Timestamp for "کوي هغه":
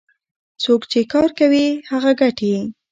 1.39-2.11